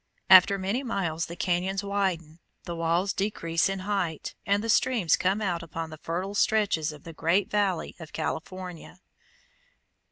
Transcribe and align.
After 0.31 0.57
many 0.57 0.81
miles 0.81 1.27
the 1.27 1.35
cañons 1.37 1.83
widen, 1.83 2.39
the 2.63 2.75
walls 2.75 3.13
decrease 3.13 3.69
in 3.69 3.81
height, 3.81 4.33
and 4.47 4.63
the 4.63 4.67
streams 4.67 5.15
come 5.15 5.43
out 5.43 5.61
upon 5.61 5.91
the 5.91 5.99
fertile 5.99 6.33
stretches 6.33 6.91
of 6.91 7.03
the 7.03 7.13
Great 7.13 7.51
Valley 7.51 7.95
of 7.99 8.11
California. 8.11 8.99